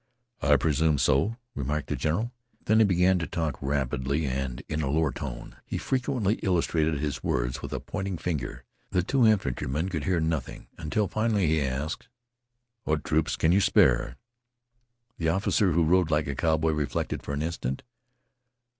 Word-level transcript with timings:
"I 0.41 0.55
presume 0.55 0.97
so," 0.97 1.37
remarked 1.53 1.89
the 1.89 1.95
general. 1.95 2.31
Then 2.65 2.79
he 2.79 2.85
began 2.85 3.19
to 3.19 3.27
talk 3.27 3.61
rapidly 3.61 4.25
and 4.25 4.63
in 4.67 4.81
a 4.81 4.89
lower 4.89 5.11
tone. 5.11 5.57
He 5.63 5.77
frequently 5.77 6.39
illustrated 6.41 6.97
his 6.97 7.23
words 7.23 7.61
with 7.61 7.71
a 7.71 7.79
pointing 7.79 8.17
finger. 8.17 8.63
The 8.89 9.03
two 9.03 9.27
infantrymen 9.27 9.89
could 9.89 10.05
hear 10.05 10.19
nothing 10.19 10.65
until 10.75 11.07
finally 11.07 11.45
he 11.45 11.61
asked: 11.61 12.07
"What 12.83 13.03
troops 13.03 13.35
can 13.35 13.51
you 13.51 13.61
spare?" 13.61 14.17
The 15.19 15.29
officer 15.29 15.71
who 15.73 15.83
rode 15.85 16.09
like 16.09 16.25
a 16.25 16.33
cowboy 16.33 16.71
reflected 16.71 17.21
for 17.21 17.33
an 17.35 17.43
instant. 17.43 17.83